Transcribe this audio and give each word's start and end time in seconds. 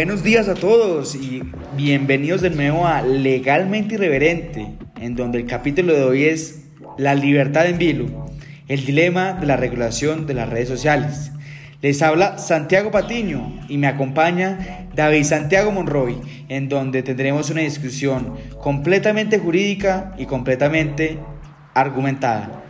Buenos 0.00 0.22
días 0.22 0.48
a 0.48 0.54
todos 0.54 1.14
y 1.14 1.42
bienvenidos 1.76 2.40
de 2.40 2.48
nuevo 2.48 2.86
a 2.86 3.02
Legalmente 3.02 3.96
Irreverente, 3.96 4.66
en 4.98 5.14
donde 5.14 5.36
el 5.36 5.46
capítulo 5.46 5.92
de 5.92 6.04
hoy 6.04 6.24
es 6.24 6.62
La 6.96 7.14
libertad 7.14 7.66
en 7.66 7.76
vilo, 7.76 8.06
el 8.66 8.86
dilema 8.86 9.34
de 9.34 9.44
la 9.44 9.58
regulación 9.58 10.26
de 10.26 10.32
las 10.32 10.48
redes 10.48 10.68
sociales. 10.68 11.32
Les 11.82 12.00
habla 12.00 12.38
Santiago 12.38 12.90
Patiño 12.90 13.60
y 13.68 13.76
me 13.76 13.88
acompaña 13.88 14.88
David 14.94 15.24
Santiago 15.24 15.70
Monroy, 15.70 16.18
en 16.48 16.70
donde 16.70 17.02
tendremos 17.02 17.50
una 17.50 17.60
discusión 17.60 18.36
completamente 18.58 19.38
jurídica 19.38 20.14
y 20.16 20.24
completamente 20.24 21.18
argumentada. 21.74 22.62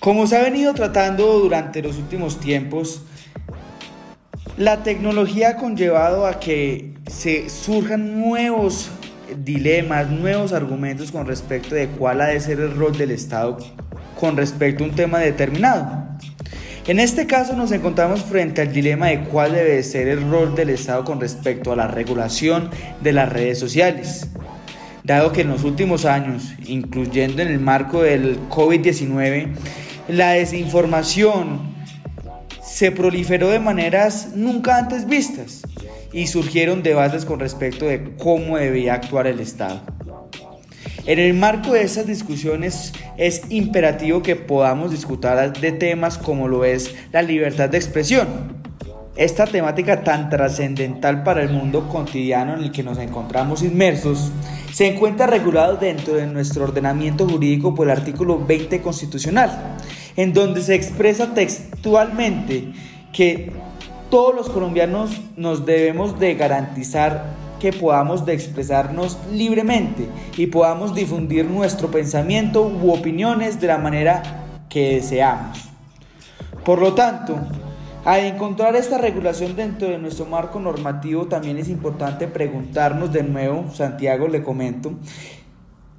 Como 0.00 0.26
se 0.26 0.36
ha 0.36 0.42
venido 0.42 0.74
tratando 0.74 1.38
durante 1.38 1.80
los 1.80 1.96
últimos 1.98 2.40
tiempos, 2.40 3.04
la 4.56 4.82
tecnología 4.82 5.50
ha 5.50 5.56
conllevado 5.56 6.26
a 6.26 6.40
que 6.40 6.94
se 7.06 7.50
surjan 7.50 8.18
nuevos 8.20 8.90
dilemas, 9.44 10.08
nuevos 10.08 10.52
argumentos 10.52 11.12
con 11.12 11.26
respecto 11.26 11.74
de 11.74 11.88
cuál 11.88 12.22
ha 12.22 12.26
de 12.26 12.40
ser 12.40 12.60
el 12.60 12.74
rol 12.74 12.96
del 12.96 13.10
Estado 13.10 13.58
con 14.18 14.36
respecto 14.36 14.82
a 14.82 14.86
un 14.86 14.94
tema 14.94 15.18
determinado. 15.18 16.06
En 16.86 17.00
este 17.00 17.26
caso 17.26 17.54
nos 17.54 17.70
encontramos 17.72 18.22
frente 18.22 18.62
al 18.62 18.72
dilema 18.72 19.08
de 19.08 19.24
cuál 19.24 19.52
debe 19.52 19.82
ser 19.82 20.08
el 20.08 20.30
rol 20.30 20.54
del 20.54 20.70
Estado 20.70 21.04
con 21.04 21.20
respecto 21.20 21.72
a 21.72 21.76
la 21.76 21.88
regulación 21.88 22.70
de 23.02 23.12
las 23.12 23.30
redes 23.30 23.58
sociales, 23.58 24.28
dado 25.04 25.32
que 25.32 25.42
en 25.42 25.48
los 25.48 25.64
últimos 25.64 26.06
años, 26.06 26.54
incluyendo 26.64 27.42
en 27.42 27.48
el 27.48 27.58
marco 27.58 28.02
del 28.02 28.38
COVID-19, 28.48 29.48
la 30.08 30.30
desinformación 30.30 31.75
se 32.76 32.92
proliferó 32.92 33.48
de 33.48 33.58
maneras 33.58 34.32
nunca 34.34 34.76
antes 34.76 35.06
vistas 35.06 35.62
y 36.12 36.26
surgieron 36.26 36.82
debates 36.82 37.24
con 37.24 37.40
respecto 37.40 37.86
de 37.86 38.14
cómo 38.18 38.58
debía 38.58 38.92
actuar 38.92 39.26
el 39.26 39.40
Estado. 39.40 39.80
En 41.06 41.18
el 41.18 41.32
marco 41.32 41.72
de 41.72 41.84
esas 41.84 42.06
discusiones 42.06 42.92
es 43.16 43.44
imperativo 43.48 44.22
que 44.22 44.36
podamos 44.36 44.90
discutir 44.90 45.30
de 45.58 45.72
temas 45.72 46.18
como 46.18 46.48
lo 46.48 46.66
es 46.66 46.94
la 47.12 47.22
libertad 47.22 47.70
de 47.70 47.78
expresión. 47.78 48.28
Esta 49.16 49.46
temática 49.46 50.04
tan 50.04 50.28
trascendental 50.28 51.22
para 51.22 51.42
el 51.42 51.48
mundo 51.48 51.88
cotidiano 51.88 52.52
en 52.52 52.64
el 52.64 52.72
que 52.72 52.82
nos 52.82 52.98
encontramos 52.98 53.62
inmersos 53.62 54.30
se 54.70 54.86
encuentra 54.86 55.26
regulado 55.26 55.78
dentro 55.78 56.16
de 56.16 56.26
nuestro 56.26 56.64
ordenamiento 56.64 57.26
jurídico 57.26 57.74
por 57.74 57.86
el 57.86 57.96
artículo 57.96 58.44
20 58.44 58.82
constitucional, 58.82 59.78
en 60.16 60.32
donde 60.32 60.62
se 60.62 60.74
expresa 60.74 61.34
textualmente 61.34 62.72
que 63.12 63.52
todos 64.10 64.34
los 64.34 64.48
colombianos 64.48 65.20
nos 65.36 65.66
debemos 65.66 66.18
de 66.18 66.34
garantizar 66.34 67.24
que 67.60 67.72
podamos 67.72 68.26
de 68.26 68.34
expresarnos 68.34 69.18
libremente 69.32 70.06
y 70.36 70.46
podamos 70.46 70.94
difundir 70.94 71.44
nuestro 71.44 71.90
pensamiento 71.90 72.66
u 72.66 72.92
opiniones 72.92 73.60
de 73.60 73.66
la 73.66 73.78
manera 73.78 74.22
que 74.68 74.96
deseamos. 74.96 75.58
Por 76.64 76.80
lo 76.80 76.94
tanto, 76.94 77.38
al 78.04 78.20
encontrar 78.20 78.76
esta 78.76 78.98
regulación 78.98 79.56
dentro 79.56 79.88
de 79.88 79.98
nuestro 79.98 80.26
marco 80.26 80.60
normativo, 80.60 81.26
también 81.26 81.58
es 81.58 81.68
importante 81.68 82.28
preguntarnos 82.28 83.12
de 83.12 83.22
nuevo, 83.22 83.70
Santiago 83.72 84.28
le 84.28 84.42
comento, 84.42 84.92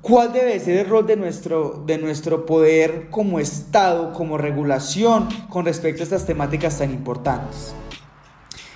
¿cuál 0.02 0.34
debe 0.34 0.60
ser 0.60 0.78
el 0.78 0.90
rol 0.90 1.06
de 1.06 1.16
nuestro, 1.16 1.84
de 1.86 1.98
nuestro 1.98 2.46
poder 2.46 3.10
como 3.10 3.40
Estado, 3.40 4.14
como 4.14 4.38
regulación 4.38 5.28
con 5.50 5.66
respecto 5.66 6.02
a 6.02 6.06
estas 6.06 6.26
temáticas 6.26 6.78
tan 6.78 6.92
importantes? 6.92 7.74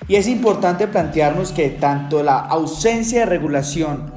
Y 0.08 0.16
es 0.16 0.26
importante 0.26 0.88
plantearnos 0.88 1.52
que 1.52 1.70
tanto 1.70 2.22
la 2.22 2.38
ausencia 2.38 3.20
de 3.20 3.26
regulación 3.26 4.12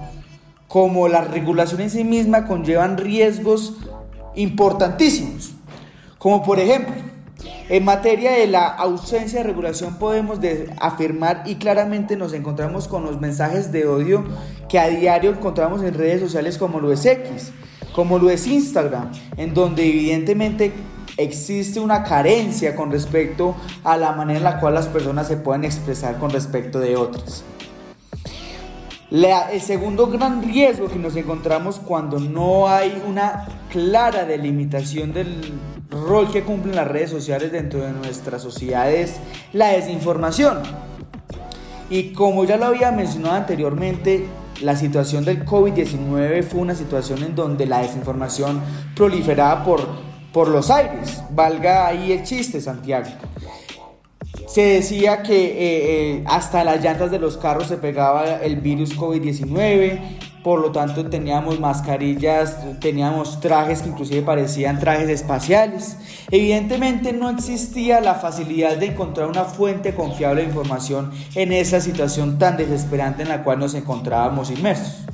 como 0.67 1.07
la 1.07 1.21
regulación 1.21 1.81
en 1.81 1.89
sí 1.89 2.03
misma 2.03 2.47
conllevan 2.47 2.97
riesgos 2.97 3.75
importantísimos. 4.35 5.51
Como 6.17 6.43
por 6.43 6.59
ejemplo, 6.59 6.95
en 7.67 7.83
materia 7.83 8.31
de 8.31 8.47
la 8.47 8.67
ausencia 8.67 9.39
de 9.39 9.45
regulación 9.45 9.95
podemos 9.95 10.39
afirmar 10.79 11.43
y 11.45 11.55
claramente 11.55 12.15
nos 12.15 12.33
encontramos 12.33 12.87
con 12.87 13.03
los 13.03 13.19
mensajes 13.19 13.71
de 13.71 13.87
odio 13.87 14.23
que 14.69 14.77
a 14.77 14.87
diario 14.87 15.31
encontramos 15.31 15.81
en 15.81 15.93
redes 15.93 16.21
sociales 16.21 16.57
como 16.57 16.79
lo 16.79 16.91
es 16.91 17.05
X, 17.05 17.51
como 17.93 18.19
lo 18.19 18.29
es 18.29 18.45
Instagram, 18.45 19.11
en 19.37 19.53
donde 19.53 19.87
evidentemente 19.87 20.73
existe 21.17 21.79
una 21.79 22.03
carencia 22.03 22.75
con 22.75 22.91
respecto 22.91 23.55
a 23.83 23.97
la 23.97 24.11
manera 24.11 24.37
en 24.37 24.43
la 24.43 24.59
cual 24.59 24.75
las 24.75 24.87
personas 24.87 25.27
se 25.27 25.37
pueden 25.37 25.63
expresar 25.63 26.19
con 26.19 26.29
respecto 26.29 26.79
de 26.79 26.95
otras. 26.95 27.43
el 29.09 29.61
segundo 29.61 30.07
gran 30.07 30.43
riesgo 30.43 30.87
que 30.87 30.99
nos 30.99 31.15
encontramos 31.15 31.79
cuando 31.79 32.19
no 32.19 32.67
hay 32.67 33.01
una 33.07 33.47
clara 33.71 34.25
delimitación 34.25 35.13
del 35.13 35.41
rol 35.89 36.31
que 36.31 36.43
cumplen 36.43 36.75
las 36.75 36.87
redes 36.87 37.09
sociales 37.09 37.51
dentro 37.51 37.81
de 37.81 37.91
nuestra 37.91 38.39
sociedad 38.39 38.91
es 38.91 39.15
la 39.53 39.69
desinformación. 39.69 40.59
Y 41.89 42.13
como 42.13 42.45
ya 42.45 42.57
lo 42.57 42.65
había 42.65 42.91
mencionado 42.91 43.35
anteriormente, 43.35 44.25
la 44.61 44.75
situación 44.75 45.25
del 45.25 45.45
COVID-19 45.45 46.43
fue 46.43 46.61
una 46.61 46.75
situación 46.75 47.23
en 47.23 47.35
donde 47.35 47.65
la 47.65 47.81
desinformación 47.81 48.61
proliferaba 48.95 49.63
por 49.63 50.05
por 50.35 50.49
los 50.49 50.69
aires. 50.69 51.23
Valga 51.29 51.87
ahí 51.87 52.11
el 52.11 52.23
chiste, 52.23 52.59
Santiago. 52.59 53.07
Se 54.47 54.61
decía 54.61 55.23
que 55.23 55.45
eh, 55.45 55.53
eh, 56.17 56.23
hasta 56.27 56.65
las 56.65 56.83
llantas 56.83 57.09
de 57.09 57.19
los 57.19 57.37
carros 57.37 57.67
se 57.67 57.77
pegaba 57.77 58.43
el 58.43 58.57
virus 58.57 58.97
COVID-19, 58.97 59.97
por 60.45 60.59
lo 60.59 60.71
tanto 60.71 61.03
teníamos 61.07 61.59
mascarillas, 61.59 62.59
teníamos 62.79 63.39
trajes 63.39 63.81
que 63.81 63.89
inclusive 63.89 64.21
parecían 64.21 64.79
trajes 64.79 65.09
espaciales. 65.09 65.97
Evidentemente 66.29 67.13
no 67.13 67.31
existía 67.31 67.99
la 67.99 68.13
facilidad 68.13 68.77
de 68.77 68.85
encontrar 68.85 69.27
una 69.27 69.45
fuente 69.45 69.95
confiable 69.95 70.43
de 70.43 70.49
información 70.49 71.09
en 71.33 71.51
esa 71.51 71.81
situación 71.81 72.37
tan 72.37 72.57
desesperante 72.57 73.23
en 73.23 73.29
la 73.29 73.43
cual 73.43 73.57
nos 73.57 73.73
encontrábamos 73.73 74.51
inmersos. 74.51 75.07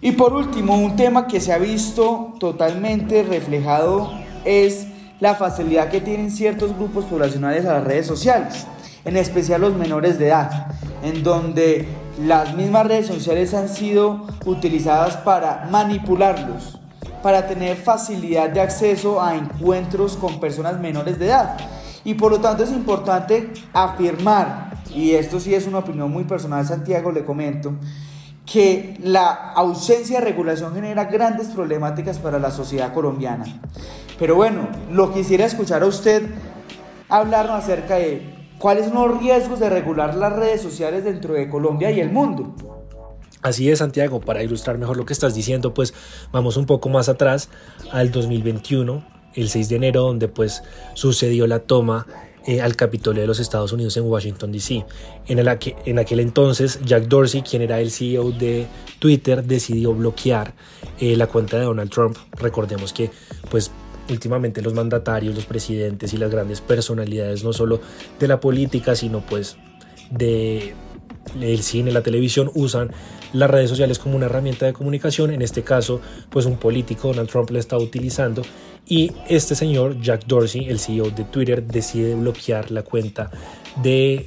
Y 0.00 0.12
por 0.12 0.32
último, 0.32 0.78
un 0.78 0.96
tema 0.96 1.26
que 1.26 1.38
se 1.38 1.52
ha 1.52 1.58
visto 1.58 2.32
totalmente 2.40 3.22
reflejado 3.22 4.14
es 4.46 4.86
la 5.20 5.34
facilidad 5.34 5.90
que 5.90 6.00
tienen 6.00 6.30
ciertos 6.30 6.74
grupos 6.74 7.04
poblacionales 7.04 7.66
a 7.66 7.74
las 7.74 7.84
redes 7.84 8.06
sociales, 8.06 8.66
en 9.04 9.18
especial 9.18 9.60
los 9.60 9.76
menores 9.76 10.18
de 10.18 10.28
edad, 10.28 10.68
en 11.02 11.22
donde 11.22 11.86
las 12.26 12.54
mismas 12.54 12.86
redes 12.86 13.06
sociales 13.06 13.54
han 13.54 13.68
sido 13.68 14.26
utilizadas 14.44 15.16
para 15.18 15.68
manipularlos, 15.70 16.78
para 17.22 17.46
tener 17.46 17.76
facilidad 17.76 18.50
de 18.50 18.60
acceso 18.60 19.22
a 19.22 19.36
encuentros 19.36 20.16
con 20.16 20.40
personas 20.40 20.78
menores 20.78 21.18
de 21.18 21.26
edad. 21.26 21.56
Y 22.04 22.14
por 22.14 22.32
lo 22.32 22.40
tanto 22.40 22.64
es 22.64 22.70
importante 22.70 23.52
afirmar, 23.72 24.70
y 24.94 25.12
esto 25.12 25.38
sí 25.40 25.54
es 25.54 25.66
una 25.66 25.78
opinión 25.78 26.10
muy 26.10 26.24
personal, 26.24 26.66
Santiago, 26.66 27.12
le 27.12 27.24
comento, 27.24 27.74
que 28.50 28.98
la 29.02 29.52
ausencia 29.54 30.18
de 30.18 30.26
regulación 30.26 30.74
genera 30.74 31.04
grandes 31.04 31.48
problemáticas 31.48 32.18
para 32.18 32.38
la 32.38 32.50
sociedad 32.50 32.92
colombiana. 32.92 33.44
Pero 34.18 34.34
bueno, 34.34 34.68
lo 34.90 35.12
quisiera 35.12 35.44
escuchar 35.44 35.82
a 35.82 35.86
usted 35.86 36.22
hablarnos 37.08 37.56
acerca 37.56 37.96
de 37.96 38.39
cuáles 38.60 38.86
son 38.86 39.08
los 39.08 39.18
riesgos 39.20 39.58
de 39.58 39.70
regular 39.70 40.14
las 40.14 40.32
redes 40.34 40.60
sociales 40.60 41.02
dentro 41.02 41.34
de 41.34 41.48
Colombia 41.48 41.90
y 41.90 41.98
el 41.98 42.12
mundo. 42.12 42.54
Así 43.42 43.70
es, 43.70 43.78
Santiago, 43.78 44.20
para 44.20 44.42
ilustrar 44.42 44.76
mejor 44.76 44.98
lo 44.98 45.06
que 45.06 45.14
estás 45.14 45.34
diciendo, 45.34 45.72
pues 45.72 45.94
vamos 46.30 46.58
un 46.58 46.66
poco 46.66 46.90
más 46.90 47.08
atrás 47.08 47.48
al 47.90 48.12
2021, 48.12 49.02
el 49.34 49.48
6 49.48 49.68
de 49.70 49.76
enero, 49.76 50.02
donde 50.02 50.28
pues 50.28 50.62
sucedió 50.92 51.46
la 51.46 51.60
toma 51.60 52.06
eh, 52.46 52.60
al 52.60 52.76
Capitolio 52.76 53.22
de 53.22 53.26
los 53.26 53.40
Estados 53.40 53.72
Unidos 53.72 53.96
en 53.96 54.04
Washington, 54.04 54.52
D.C. 54.52 54.84
En, 55.26 55.38
el, 55.38 55.48
en 55.86 55.98
aquel 55.98 56.20
entonces, 56.20 56.80
Jack 56.84 57.04
Dorsey, 57.04 57.40
quien 57.40 57.62
era 57.62 57.80
el 57.80 57.90
CEO 57.90 58.30
de 58.32 58.66
Twitter, 58.98 59.42
decidió 59.42 59.94
bloquear 59.94 60.52
eh, 60.98 61.16
la 61.16 61.26
cuenta 61.26 61.58
de 61.58 61.64
Donald 61.64 61.90
Trump. 61.90 62.18
Recordemos 62.32 62.92
que, 62.92 63.10
pues, 63.50 63.70
últimamente 64.08 64.62
los 64.62 64.74
mandatarios, 64.74 65.34
los 65.34 65.46
presidentes 65.46 66.12
y 66.12 66.16
las 66.16 66.30
grandes 66.30 66.60
personalidades, 66.60 67.44
no 67.44 67.52
solo 67.52 67.80
de 68.18 68.28
la 68.28 68.40
política, 68.40 68.94
sino 68.94 69.20
pues 69.20 69.56
de 70.10 70.74
el 71.40 71.62
cine, 71.62 71.92
la 71.92 72.02
televisión, 72.02 72.50
usan 72.54 72.90
las 73.32 73.50
redes 73.50 73.70
sociales 73.70 73.98
como 73.98 74.16
una 74.16 74.26
herramienta 74.26 74.66
de 74.66 74.72
comunicación. 74.72 75.30
En 75.30 75.42
este 75.42 75.62
caso, 75.62 76.00
pues 76.30 76.46
un 76.46 76.56
político, 76.56 77.08
Donald 77.08 77.28
Trump, 77.28 77.50
la 77.50 77.58
está 77.58 77.76
utilizando. 77.76 78.42
Y 78.86 79.12
este 79.28 79.54
señor, 79.54 80.00
Jack 80.00 80.26
Dorsey, 80.26 80.68
el 80.68 80.80
CEO 80.80 81.10
de 81.10 81.24
Twitter, 81.24 81.62
decide 81.62 82.14
bloquear 82.14 82.70
la 82.70 82.82
cuenta 82.82 83.30
de 83.82 84.26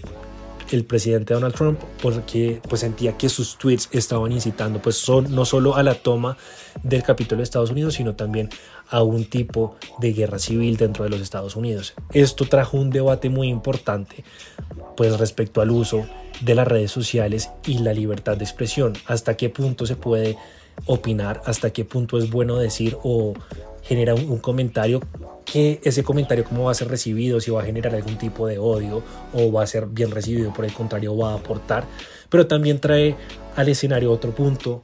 el 0.72 0.86
presidente 0.86 1.34
Donald 1.34 1.56
Trump 1.56 1.80
porque 2.02 2.62
pues 2.68 2.82
sentía 2.82 3.18
que 3.18 3.30
sus 3.30 3.58
tweets 3.58 3.90
estaban 3.92 4.32
incitando 4.32 4.82
pues 4.82 4.96
son, 4.96 5.34
no 5.34 5.46
solo 5.46 5.76
a 5.76 5.84
la 5.84 5.96
toma 5.96 6.38
del 6.82 7.04
Capitolio 7.04 7.40
de 7.40 7.44
Estados 7.44 7.72
Unidos, 7.72 7.96
sino 7.96 8.16
también 8.16 8.50
a 8.90 9.04
un 9.04 9.26
tipo 9.26 9.76
de 10.00 10.14
guerra 10.14 10.40
civil 10.40 10.78
dentro 10.78 11.04
de 11.04 11.10
los 11.10 11.22
Estados 11.22 11.56
Unidos. 11.56 11.94
Esto 12.12 12.46
trajo 12.46 12.78
un 12.78 12.90
debate 12.90 13.30
muy 13.30 13.48
importante 13.48 14.24
pues 14.96 15.18
respecto 15.20 15.62
al 15.62 15.72
uso 15.72 16.06
de 16.42 16.56
las 16.56 16.68
redes 16.68 16.92
sociales 16.92 17.50
y 17.66 17.80
la 17.80 17.94
libertad 17.94 18.38
de 18.38 18.44
expresión, 18.44 18.94
hasta 19.06 19.38
qué 19.38 19.50
punto 19.50 19.86
se 19.86 19.96
puede 19.96 20.38
opinar, 20.86 21.42
hasta 21.46 21.72
qué 21.72 21.86
punto 21.86 22.18
es 22.18 22.30
bueno 22.30 22.58
decir 22.58 22.98
o 23.04 23.34
genera 23.84 24.16
un, 24.16 24.38
comentario, 24.38 25.02
que 25.44 25.80
ese 25.84 26.04
comentario 26.04 26.44
cómo 26.44 26.66
va 26.66 26.72
a 26.72 26.76
ser 26.76 26.88
recibido, 26.88 27.40
si 27.40 27.52
va 27.52 27.62
a 27.62 27.66
generar 27.66 27.94
algún 27.96 28.18
tipo 28.18 28.48
de 28.48 28.58
odio 28.58 29.04
o 29.34 29.52
va 29.52 29.64
a 29.64 29.68
ser 29.68 29.86
bien 29.88 30.12
recibido, 30.12 30.54
por 30.54 30.66
el 30.66 30.74
contrario 30.74 31.16
va 31.18 31.32
a 31.32 31.36
aportar, 31.36 31.86
pero 32.30 32.48
también 32.48 32.80
trae 32.80 33.16
al 33.56 33.70
escenario 33.70 34.12
otro 34.12 34.32
punto 34.32 34.84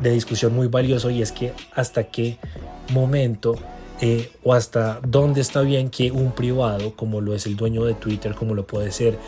de 0.00 0.10
discusión 0.10 0.54
muy 0.54 0.68
valioso 0.68 1.10
y 1.10 1.22
es 1.22 1.32
que 1.32 1.52
hasta 1.74 2.04
qué 2.04 2.38
momento 2.92 3.56
eh, 4.00 4.30
o 4.42 4.54
hasta 4.54 5.00
dónde 5.06 5.40
está 5.40 5.60
bien 5.62 5.90
que 5.90 6.10
un 6.10 6.32
privado, 6.32 6.94
como 6.96 7.20
lo 7.20 7.34
es 7.34 7.46
el 7.46 7.56
dueño 7.56 7.84
de 7.84 7.94
Twitter, 7.94 8.34
como 8.34 8.54
lo 8.54 8.66
puede 8.66 8.92
ser 8.92 9.18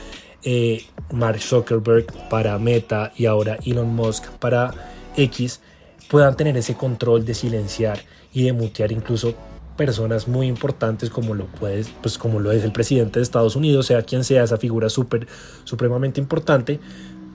eh, 0.44 0.84
Mark 1.12 1.40
Zuckerberg 1.40 2.06
para 2.28 2.58
Meta 2.58 3.12
y 3.16 3.26
ahora 3.26 3.58
Elon 3.64 3.94
Musk 3.94 4.30
para 4.38 4.72
X, 5.16 5.60
puedan 6.08 6.36
tener 6.36 6.56
ese 6.56 6.74
control 6.74 7.24
de 7.24 7.34
silenciar 7.34 8.00
y 8.32 8.44
de 8.44 8.52
mutear 8.52 8.92
incluso 8.92 9.34
personas 9.76 10.28
muy 10.28 10.46
importantes 10.46 11.10
como 11.10 11.34
lo 11.34 11.46
puede, 11.46 11.84
pues 12.00 12.18
como 12.18 12.40
lo 12.40 12.52
es 12.52 12.64
el 12.64 12.72
presidente 12.72 13.18
de 13.18 13.22
Estados 13.22 13.56
Unidos, 13.56 13.86
sea 13.86 14.02
quien 14.02 14.24
sea 14.24 14.44
esa 14.44 14.56
figura 14.56 14.88
súper 14.88 15.26
supremamente 15.64 16.20
importante, 16.20 16.80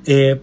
eh, 0.05 0.41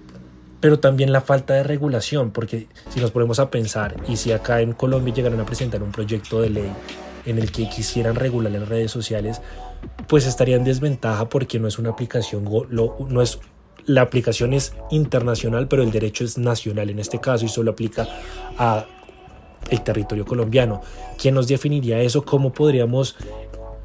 pero 0.61 0.79
también 0.79 1.13
la 1.13 1.21
falta 1.21 1.55
de 1.55 1.63
regulación, 1.63 2.31
porque 2.31 2.69
si 2.89 3.01
nos 3.01 3.11
ponemos 3.11 3.39
a 3.39 3.51
pensar 3.51 3.97
y 4.09 4.17
si 4.17 4.33
acá 4.33 4.61
en 4.61 4.73
Colombia 4.73 5.15
llegaran 5.15 5.41
a 5.41 5.47
presentar 5.47 5.83
un 5.83 5.93
proyecto 5.93 6.41
de 6.41 6.51
ley 6.51 6.73
en 7.27 7.39
el 7.39 7.53
que 7.53 7.69
quisieran 7.69 8.15
regular 8.17 8.53
las 8.53 8.69
redes 8.69 8.91
sociales, 8.91 9.41
pues 10.09 10.27
estaría 10.27 10.57
en 10.57 10.65
desventaja 10.65 11.29
porque 11.29 11.59
no 11.59 11.69
es 11.69 11.79
una 11.79 11.91
aplicación, 11.91 12.45
no 12.45 13.23
es 13.23 13.39
la 13.87 14.01
aplicación 14.01 14.53
es 14.55 14.73
internacional, 14.91 15.69
pero 15.69 15.83
el 15.83 15.91
derecho 15.91 16.25
es 16.25 16.39
nacional 16.39 16.91
en 16.91 16.99
este 16.99 17.21
caso 17.21 17.45
y 17.45 17.49
solo 17.49 17.73
aplica 17.73 18.09
a 18.59 18.87
el 19.71 19.83
territorio 19.83 20.25
colombiano. 20.25 20.81
¿Quién 21.21 21.35
nos 21.35 21.49
definiría 21.49 22.01
eso? 22.01 22.25
¿Cómo 22.25 22.53
podríamos 22.53 23.17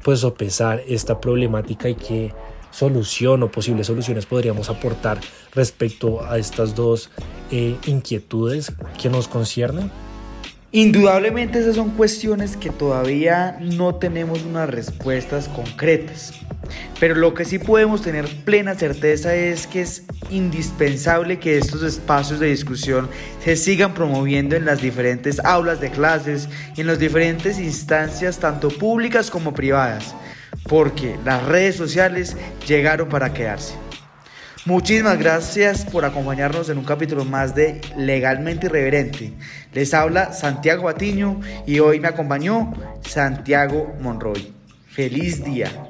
pues 0.02 0.20
sopesar 0.20 0.82
esta 0.86 1.20
problemática 1.20 1.88
y 1.88 1.94
qué 1.94 2.32
solución 2.70 3.42
o 3.42 3.50
posibles 3.50 3.86
soluciones 3.86 4.26
podríamos 4.26 4.70
aportar 4.70 5.18
respecto 5.54 6.24
a 6.24 6.38
estas 6.38 6.74
dos 6.74 7.10
eh, 7.50 7.76
inquietudes 7.86 8.72
que 9.00 9.10
nos 9.10 9.28
conciernen? 9.28 9.90
Indudablemente 10.72 11.58
esas 11.58 11.74
son 11.74 11.90
cuestiones 11.90 12.56
que 12.56 12.70
todavía 12.70 13.58
no 13.60 13.96
tenemos 13.96 14.44
unas 14.44 14.70
respuestas 14.70 15.48
concretas. 15.48 16.32
Pero 16.98 17.14
lo 17.14 17.34
que 17.34 17.44
sí 17.44 17.58
podemos 17.58 18.02
tener 18.02 18.26
plena 18.44 18.74
certeza 18.74 19.34
es 19.34 19.66
que 19.66 19.82
es 19.82 20.04
indispensable 20.30 21.38
que 21.38 21.58
estos 21.58 21.82
espacios 21.82 22.40
de 22.40 22.48
discusión 22.48 23.08
se 23.44 23.56
sigan 23.56 23.94
promoviendo 23.94 24.56
en 24.56 24.64
las 24.64 24.80
diferentes 24.80 25.40
aulas 25.40 25.80
de 25.80 25.90
clases 25.90 26.48
y 26.76 26.82
en 26.82 26.86
las 26.86 26.98
diferentes 26.98 27.58
instancias 27.58 28.38
tanto 28.38 28.68
públicas 28.68 29.30
como 29.30 29.54
privadas, 29.54 30.14
porque 30.68 31.16
las 31.24 31.44
redes 31.44 31.76
sociales 31.76 32.36
llegaron 32.66 33.08
para 33.08 33.32
quedarse. 33.32 33.74
Muchísimas 34.66 35.18
gracias 35.18 35.86
por 35.86 36.04
acompañarnos 36.04 36.68
en 36.68 36.76
un 36.76 36.84
capítulo 36.84 37.24
más 37.24 37.54
de 37.54 37.80
Legalmente 37.96 38.66
Irreverente. 38.66 39.32
Les 39.72 39.94
habla 39.94 40.34
Santiago 40.34 40.82
Batiño 40.84 41.40
y 41.66 41.78
hoy 41.78 41.98
me 41.98 42.08
acompañó 42.08 42.70
Santiago 43.00 43.96
Monroy. 44.02 44.52
Feliz 44.86 45.42
día. 45.42 45.89